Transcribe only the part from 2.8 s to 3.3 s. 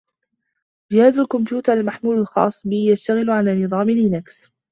يشتغل